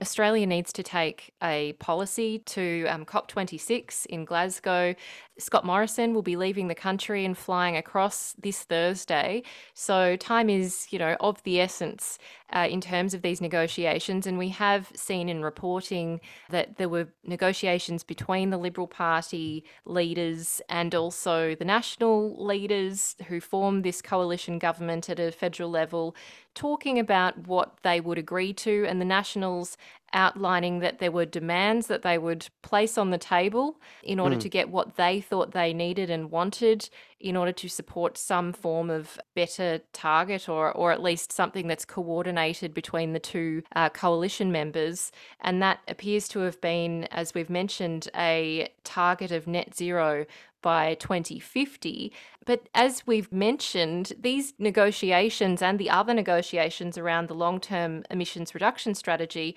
[0.00, 4.94] Australia needs to take a policy to um, COP26 in Glasgow.
[5.38, 9.42] Scott Morrison will be leaving the country and flying across this Thursday.
[9.74, 12.18] So time is, you know, of the essence
[12.52, 14.26] uh, in terms of these negotiations.
[14.26, 20.60] And we have seen in reporting that there were negotiations between the Liberal Party leaders
[20.68, 26.16] and also the national leaders who formed this coalition government at a federal level
[26.58, 29.76] talking about what they would agree to, and the Nationals
[30.12, 34.40] outlining that there were demands that they would place on the table in order mm.
[34.40, 36.88] to get what they thought they needed and wanted
[37.20, 41.84] in order to support some form of better target or, or at least something that's
[41.84, 45.12] coordinated between the two uh, coalition members.
[45.40, 50.26] And that appears to have been, as we've mentioned, a target of net zero
[50.62, 52.12] by 2050.
[52.44, 58.54] But as we've mentioned, these negotiations and the other negotiations around the long term emissions
[58.54, 59.56] reduction strategy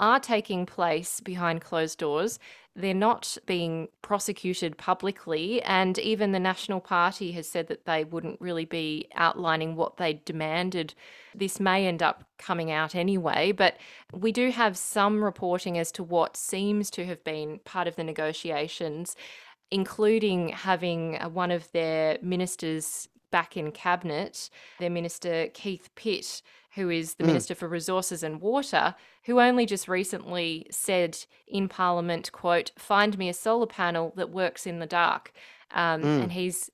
[0.00, 2.38] are taking place behind closed doors.
[2.74, 8.40] They're not being prosecuted publicly, and even the National Party has said that they wouldn't
[8.40, 10.94] really be outlining what they demanded.
[11.34, 13.76] This may end up coming out anyway, but
[14.12, 18.04] we do have some reporting as to what seems to have been part of the
[18.04, 19.14] negotiations
[19.72, 26.42] including having uh, one of their ministers back in cabinet, their minister Keith Pitt,
[26.74, 27.28] who is the mm.
[27.28, 33.28] Minister for Resources and Water, who only just recently said in Parliament, quote, find me
[33.28, 35.32] a solar panel that works in the dark.
[35.70, 36.22] Um, mm.
[36.22, 36.70] And he's,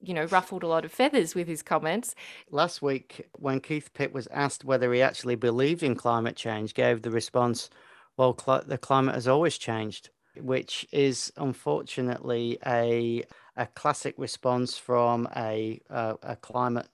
[0.00, 2.16] you know, ruffled a lot of feathers with his comments.
[2.50, 7.02] Last week, when Keith Pitt was asked whether he actually believed in climate change, gave
[7.02, 7.70] the response,
[8.16, 13.24] well, cl- the climate has always changed which is unfortunately a
[13.56, 16.88] a classic response from a a, a climate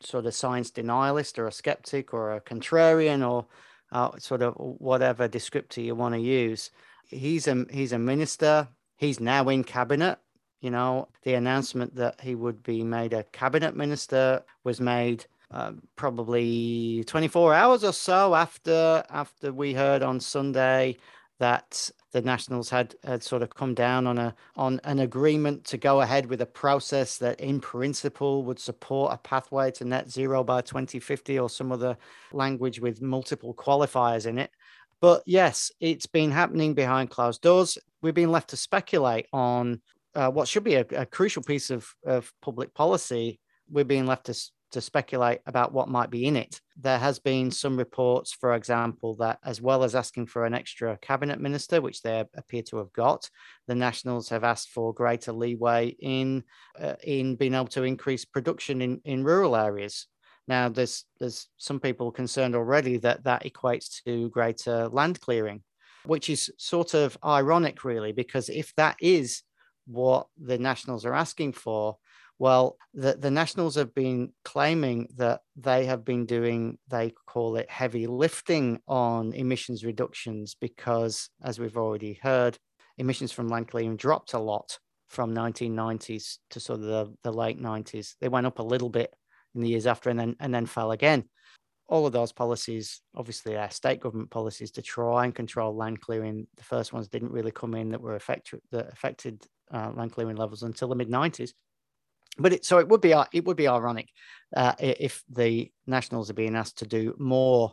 [0.00, 3.46] sort of science denialist or a skeptic or a contrarian or
[3.92, 6.70] uh, sort of whatever descriptor you want to use.
[7.06, 8.68] He's a he's a minister.
[8.96, 10.18] He's now in cabinet.
[10.60, 15.72] You know, the announcement that he would be made a cabinet minister was made uh,
[15.96, 20.96] probably 24 hours or so after after we heard on Sunday
[21.38, 25.76] that the Nationals had, had sort of come down on a on an agreement to
[25.76, 30.42] go ahead with a process that, in principle, would support a pathway to net zero
[30.42, 31.96] by 2050 or some other
[32.32, 34.50] language with multiple qualifiers in it.
[35.00, 37.78] But yes, it's been happening behind closed doors.
[38.02, 39.80] We've been left to speculate on
[40.14, 43.38] uh, what should be a, a crucial piece of, of public policy.
[43.70, 46.60] We're being left to to speculate about what might be in it.
[46.76, 50.98] There has been some reports, for example, that as well as asking for an extra
[50.98, 53.30] cabinet minister, which they appear to have got,
[53.66, 56.44] the Nationals have asked for greater leeway in
[56.78, 60.06] uh, in being able to increase production in, in rural areas.
[60.46, 65.62] Now, there's there's some people concerned already that that equates to greater land clearing,
[66.04, 69.42] which is sort of ironic, really, because if that is
[69.86, 71.96] what the Nationals are asking for,
[72.38, 77.70] well, the, the Nationals have been claiming that they have been doing, they call it
[77.70, 82.56] heavy lifting on emissions reductions because, as we've already heard,
[82.96, 84.78] emissions from land clearing dropped a lot
[85.08, 88.14] from 1990s to sort of the, the late 90s.
[88.20, 89.12] They went up a little bit
[89.54, 91.24] in the years after and then and then fell again.
[91.88, 96.46] All of those policies, obviously, are state government policies to try and control land clearing.
[96.56, 100.36] The first ones didn't really come in that were affect, that affected uh, land clearing
[100.36, 101.52] levels until the mid 90s.
[102.38, 104.08] But it, so it would be it would be ironic
[104.56, 107.72] uh, if the nationals are being asked to do more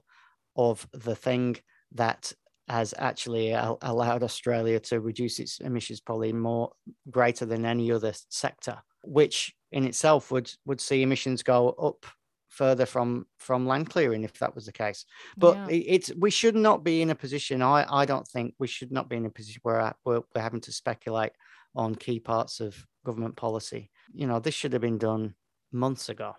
[0.56, 1.58] of the thing
[1.94, 2.32] that
[2.68, 6.72] has actually allowed Australia to reduce its emissions probably more
[7.12, 12.06] greater than any other sector, which in itself would would see emissions go up
[12.50, 15.06] further from from land clearing if that was the case.
[15.38, 15.82] But yeah.
[15.96, 17.62] it's we should not be in a position.
[17.62, 20.62] I I don't think we should not be in a position where we're, we're having
[20.62, 21.34] to speculate
[21.76, 23.92] on key parts of government policy.
[24.14, 25.36] You know, this should have been done
[25.72, 26.36] months ago,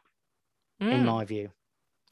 [0.80, 0.92] mm.
[0.92, 1.50] in my view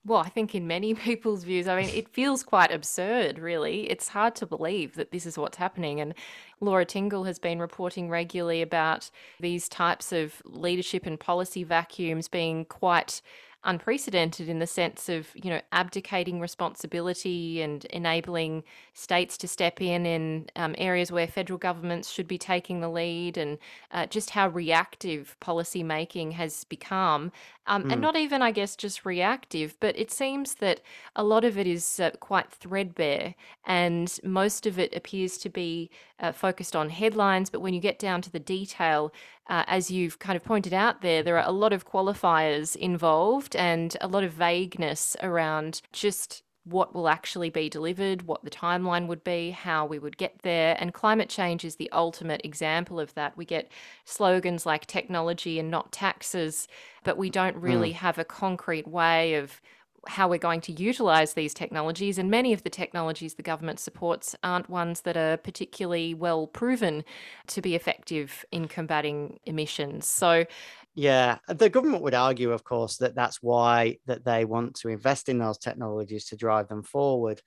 [0.06, 3.90] well, I think in many people's views, I mean, it feels quite absurd, really.
[3.90, 6.00] It's hard to believe that this is what's happening.
[6.00, 6.14] And
[6.60, 12.64] Laura Tingle has been reporting regularly about these types of leadership and policy vacuums being
[12.66, 13.22] quite
[13.64, 18.62] unprecedented in the sense of you know abdicating responsibility and enabling
[18.92, 23.36] states to step in in um, areas where federal governments should be taking the lead
[23.36, 23.58] and
[23.90, 27.32] uh, just how reactive policy making has become
[27.66, 27.92] um, mm.
[27.92, 30.80] and not even i guess just reactive but it seems that
[31.16, 33.34] a lot of it is uh, quite threadbare
[33.64, 35.90] and most of it appears to be
[36.20, 39.12] uh, focused on headlines but when you get down to the detail
[39.48, 43.54] uh, as you've kind of pointed out there, there are a lot of qualifiers involved
[43.54, 49.06] and a lot of vagueness around just what will actually be delivered, what the timeline
[49.06, 50.76] would be, how we would get there.
[50.80, 53.36] And climate change is the ultimate example of that.
[53.36, 53.70] We get
[54.04, 56.66] slogans like technology and not taxes,
[57.02, 57.96] but we don't really mm.
[57.96, 59.60] have a concrete way of
[60.06, 62.18] how we're going to utilize these technologies.
[62.18, 67.04] And many of the technologies the government supports aren't ones that are particularly well proven
[67.48, 70.06] to be effective in combating emissions.
[70.06, 70.46] So,
[70.94, 75.28] yeah, the government would argue, of course, that that's why that they want to invest
[75.28, 77.42] in those technologies to drive them forward.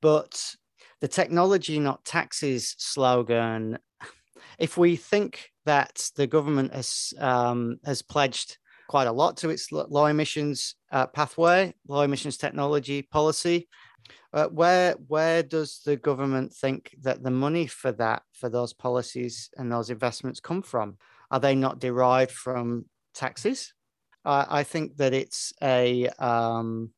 [0.00, 0.54] But
[1.00, 3.78] the technology, not taxes slogan,
[4.58, 9.72] if we think that the government has um, has pledged quite a lot to its
[9.72, 13.68] low emissions uh, pathway, low emissions technology policy.
[14.32, 19.50] Uh, where where does the government think that the money for that for those policies
[19.56, 20.96] and those investments come from?
[21.32, 23.72] Are they not derived from taxes?
[24.24, 26.90] Uh, I think that it's a um,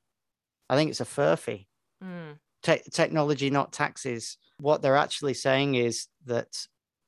[0.69, 1.69] I think it's a furphy.
[2.03, 2.39] Mm.
[2.63, 4.37] Te- technology, not taxes.
[4.59, 6.49] What they're actually saying is that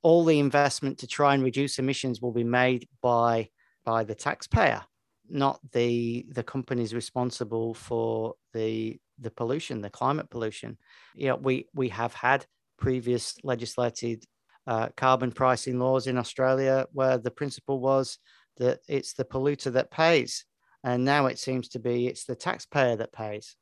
[0.03, 3.49] all the investment to try and reduce emissions will be made by
[3.83, 4.83] by the taxpayer,
[5.29, 10.77] not the the companies responsible for the the pollution, the climate pollution.
[11.13, 12.45] You know, we we have had
[12.79, 14.23] previous legislated
[14.67, 18.19] uh, carbon pricing laws in Australia where the principle was
[18.57, 20.45] that it's the polluter that pays,
[20.83, 23.55] and now it seems to be it's the taxpayer that pays.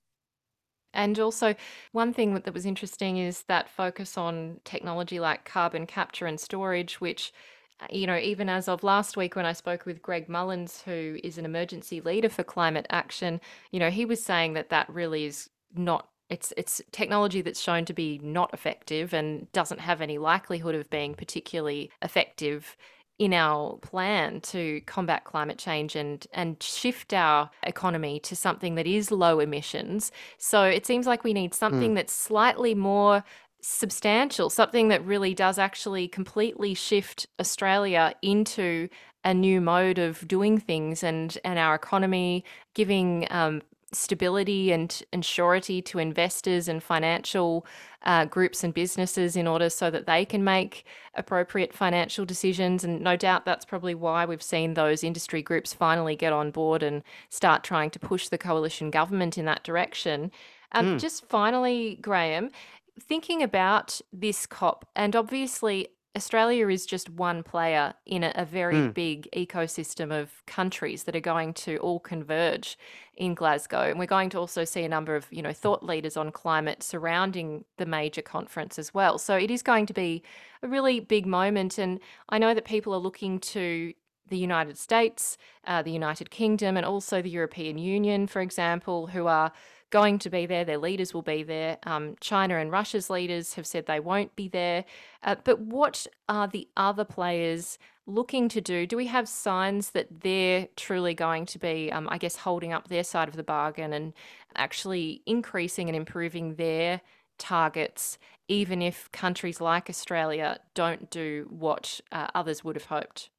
[0.94, 1.56] And also,
[1.92, 7.02] one thing that was interesting is that focus on technology like carbon capture and storage,
[7.02, 7.34] which
[7.82, 11.20] uh, you know, even as of last week when I spoke with Greg Mullins, who
[11.24, 13.42] is an emergency leader for climate action,
[13.72, 17.86] you know, he was saying that that really is not it's it's technology that's shown
[17.86, 22.76] to be not effective and doesn't have any likelihood of being particularly effective
[23.18, 28.88] in our plan to combat climate change and and shift our economy to something that
[28.88, 30.12] is low emissions.
[30.38, 31.96] So it seems like we need something mm.
[31.96, 33.24] that's slightly more
[33.62, 38.88] substantial, something that really does actually completely shift Australia into
[39.24, 42.46] a new mode of doing things and, and our economy,
[42.76, 43.64] giving um,
[43.96, 47.66] stability and, and surety to investors and financial
[48.04, 50.86] uh, groups and businesses in order so that they can make
[51.16, 52.84] appropriate financial decisions.
[52.84, 56.84] And no doubt that's probably why we've seen those industry groups finally get on board
[56.84, 60.32] and start trying to push the coalition government in that direction.
[60.72, 61.00] Um, mm.
[61.00, 62.52] Just finally, Graham,
[63.00, 68.76] thinking about this COP, and obviously Australia is just one player in a, a very
[68.76, 68.94] mm.
[68.94, 72.78] big ecosystem of countries that are going to all converge
[73.18, 73.82] in Glasgow.
[73.82, 76.84] And we're going to also see a number of, you know, thought leaders on climate
[76.84, 79.18] surrounding the major conference as well.
[79.18, 80.24] So it is going to be
[80.64, 81.78] a really big moment.
[81.78, 82.00] And
[82.30, 83.94] I know that people are looking to
[84.28, 85.38] the United States,
[85.68, 89.52] uh, the United Kingdom, and also the European Union, for example, who are
[89.90, 90.66] going to be there.
[90.66, 91.78] Their leaders will be there.
[91.84, 94.86] Um, China and Russia's leaders have said they won't be there.
[95.24, 97.78] Uh, but what are the other players
[98.08, 98.86] looking to do?
[98.86, 102.88] Do we have signs that they're truly going to be, um, I guess, holding up
[102.88, 104.14] their side of the bargain and
[104.56, 107.02] actually increasing and improving their
[107.38, 108.18] targets,
[108.48, 113.30] even if countries like Australia don't do what uh, others would have hoped?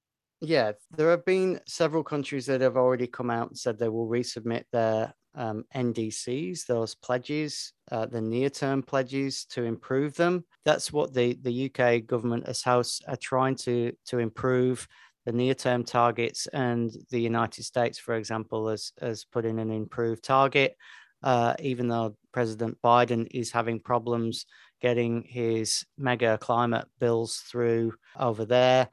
[0.40, 4.06] Yeah, there have been several countries that have already come out and said they will
[4.06, 10.44] resubmit their um, NDCs, those pledges, uh, the near term pledges to improve them.
[10.64, 14.88] That's what the, the UK government as House are trying to, to improve
[15.26, 16.46] the near term targets.
[16.48, 20.76] And the United States, for example, has, has put in an improved target,
[21.22, 24.46] uh, even though President Biden is having problems
[24.80, 28.88] getting his mega climate bills through over there.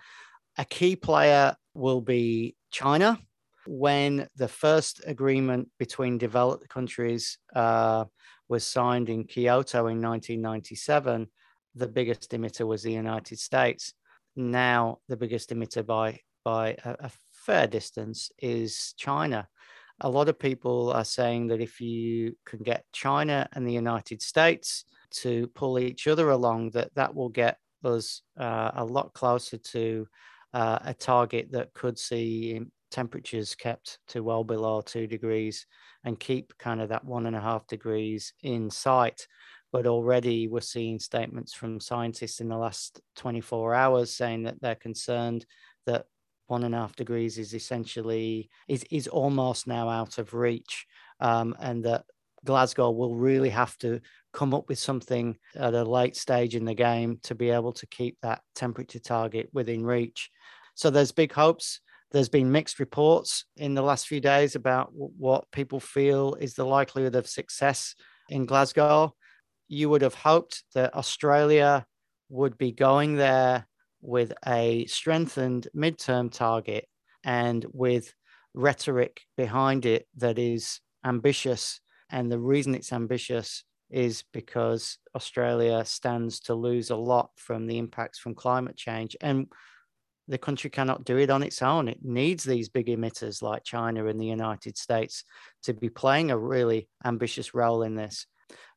[0.58, 3.20] A key player will be China
[3.66, 8.06] when the first agreement between developed countries uh,
[8.50, 11.28] was signed in Kyoto in 1997,
[11.76, 13.94] the biggest emitter was the United States.
[14.36, 17.12] Now, the biggest emitter by by a, a
[17.46, 19.48] fair distance is China.
[20.02, 24.22] A lot of people are saying that if you can get China and the United
[24.22, 24.86] States
[25.22, 30.08] to pull each other along, that that will get us uh, a lot closer to
[30.54, 32.62] uh, a target that could see
[32.94, 35.66] temperatures kept to well below two degrees
[36.06, 39.28] and keep kind of that one and a half degrees in sight.
[39.72, 44.76] But already we're seeing statements from scientists in the last 24 hours saying that they're
[44.76, 45.46] concerned
[45.88, 46.06] that
[46.48, 50.86] one and a half degrees is essentially is, is almost now out of reach
[51.20, 52.06] um, and that
[52.46, 54.02] Glasgow will really have to
[54.34, 57.88] come up with something at a late stage in the game to be able to
[57.88, 60.30] keep that temperature target within reach.
[60.76, 61.80] So there's big hopes
[62.14, 66.66] there's been mixed reports in the last few days about what people feel is the
[66.66, 67.96] likelihood of success
[68.30, 69.16] in Glasgow.
[69.68, 71.86] You would have hoped that Australia
[72.30, 73.68] would be going there
[74.02, 76.88] with a strengthened midterm target
[77.24, 78.14] and with
[78.54, 81.80] rhetoric behind it that is ambitious.
[82.12, 87.80] And the reason it's ambitious is because Australia stands to lose a lot from the
[87.80, 89.16] impacts from climate change.
[89.22, 89.48] And
[90.28, 91.88] the country cannot do it on its own.
[91.88, 95.26] It needs these big emitters like China and the United States
[95.64, 98.26] to be playing a really ambitious role in this.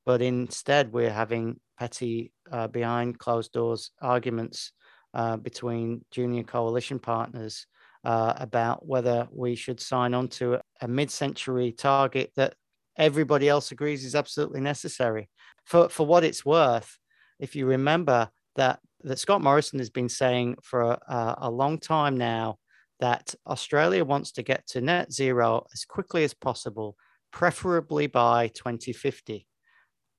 [0.05, 4.72] But instead, we're having petty, uh, behind closed doors arguments
[5.14, 7.66] uh, between junior coalition partners
[8.05, 12.55] uh, about whether we should sign on to a mid century target that
[12.97, 15.28] everybody else agrees is absolutely necessary.
[15.64, 16.99] For, for what it's worth,
[17.38, 22.16] if you remember that that Scott Morrison has been saying for a, a long time
[22.16, 22.59] now
[23.01, 26.97] that Australia wants to get to net zero as quickly as possible,
[27.30, 29.47] preferably by 2050.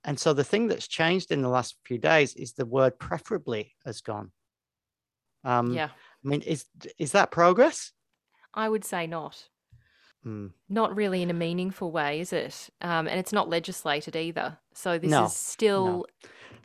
[0.04, 3.74] And so the thing that's changed in the last few days is the word preferably
[3.86, 4.32] has gone.
[5.44, 5.90] Um, yeah.
[5.90, 6.66] I mean, is
[6.98, 7.92] is that progress?
[8.54, 9.50] I would say not.
[10.26, 10.52] Mm.
[10.68, 12.70] Not really in a meaningful way, is it?
[12.82, 14.58] Um, and it's not legislated either.
[14.74, 16.06] So this no, is still no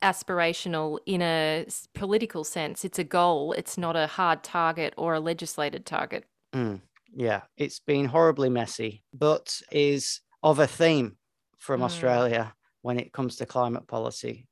[0.02, 2.84] aspirational in a political sense.
[2.84, 6.24] It's a goal, it's not a hard target or a legislated target.
[6.52, 6.80] Mm,
[7.14, 11.16] yeah, it's been horribly messy, but is of a theme
[11.58, 11.84] from mm.
[11.84, 14.46] Australia when it comes to climate policy.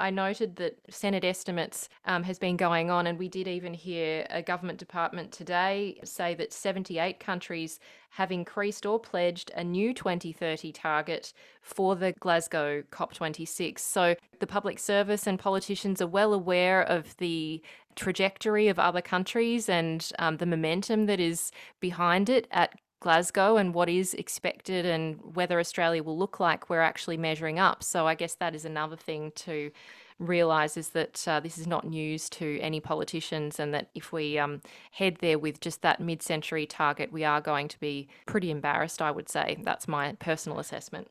[0.00, 4.26] I noted that Senate estimates um, has been going on, and we did even hear
[4.30, 7.78] a government department today say that 78 countries
[8.10, 13.78] have increased or pledged a new 2030 target for the Glasgow COP26.
[13.78, 17.62] So the public service and politicians are well aware of the
[17.94, 23.74] trajectory of other countries and um, the momentum that is behind it at Glasgow and
[23.74, 27.82] what is expected and whether Australia will look like we're actually measuring up.
[27.82, 29.70] So I guess that is another thing to
[30.18, 34.38] realise is that uh, this is not news to any politicians and that if we
[34.38, 34.60] um,
[34.92, 39.10] head there with just that mid-century target, we are going to be pretty embarrassed, I
[39.10, 39.56] would say.
[39.62, 41.08] That's my personal assessment.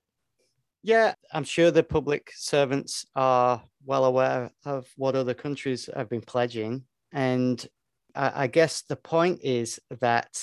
[0.83, 6.21] Yeah, I'm sure the public servants are well aware of what other countries have been
[6.21, 6.83] pledging.
[7.11, 7.67] And
[8.15, 10.39] I, I guess the point is that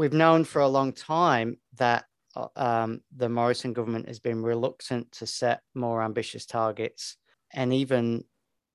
[0.00, 5.12] we've known for a long time that uh, um, the Morrison government has been reluctant
[5.12, 7.18] to set more ambitious targets.
[7.52, 8.24] And even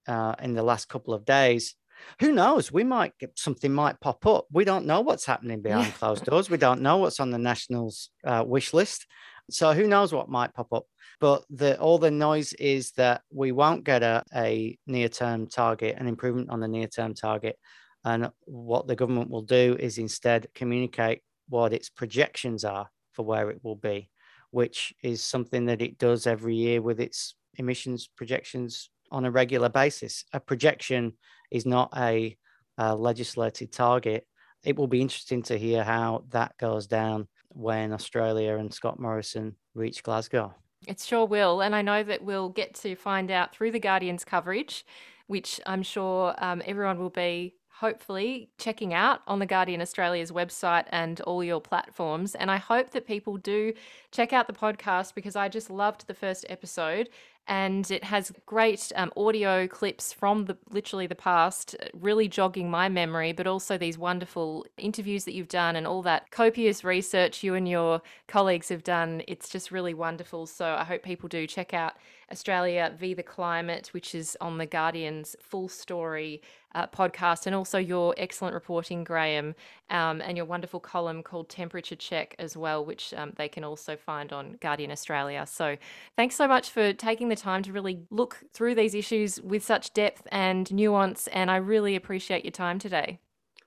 [0.08, 1.74] uh, in the last couple of days,
[2.20, 2.72] who knows?
[2.72, 4.46] We might get something might pop up.
[4.52, 6.52] We don't know what's happening behind closed doors.
[6.52, 9.08] We don't know what's on the Nationals uh, wish list.
[9.50, 10.84] So who knows what might pop up?
[11.20, 15.96] But the all the noise is that we won't get a, a near term target,
[15.98, 17.58] an improvement on the near term target
[18.06, 23.50] And what the government will do is instead communicate what its projections are for where
[23.50, 24.10] it will be,
[24.52, 29.70] which is something that it does every year with its emissions projections on a regular
[29.70, 30.24] basis.
[30.34, 31.14] A projection
[31.50, 32.38] is not a,
[32.78, 34.28] a legislated target.
[34.64, 39.56] It will be interesting to hear how that goes down when Australia and Scott Morrison
[39.74, 40.54] reach Glasgow.
[40.88, 41.62] It sure will.
[41.62, 44.86] And I know that we'll get to find out through the Guardian's coverage,
[45.26, 50.86] which I'm sure um, everyone will be hopefully checking out on the Guardian Australia's website
[50.90, 52.34] and all your platforms.
[52.34, 53.74] And I hope that people do
[54.12, 57.10] check out the podcast because I just loved the first episode
[57.48, 62.90] and it has great um, audio clips from the literally the past, really jogging my
[62.90, 67.54] memory, but also these wonderful interviews that you've done and all that copious research you
[67.54, 69.22] and your colleagues have done.
[69.28, 70.48] It's just really wonderful.
[70.48, 71.94] So I hope people do check out
[72.32, 76.42] Australia v the Climate, which is on the Guardian's full story
[76.74, 79.56] uh, podcast, and also your excellent reporting, Graham,
[79.90, 83.96] um, and your wonderful column called Temperature Check as well, which um, they can also
[83.96, 85.46] find on Guardian Australia.
[85.46, 85.78] So
[86.16, 89.94] thanks so much for taking the time to really look through these issues with such
[89.94, 93.20] depth and nuance, and I really appreciate your time today.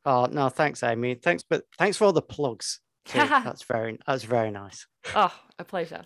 [0.05, 1.15] Oh no, thanks, Amy.
[1.15, 2.81] Thanks, but thanks for all the plugs.
[3.15, 4.87] that's very that's very nice.
[5.15, 6.05] Oh, a pleasure.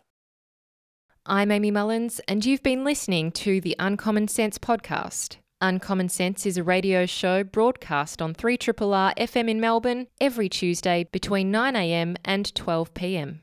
[1.24, 5.36] I'm Amy Mullins, and you've been listening to the Uncommon Sense podcast.
[5.60, 11.52] Uncommon Sense is a radio show broadcast on 3RRR FM in Melbourne every Tuesday between
[11.52, 13.38] 9am and 12pm.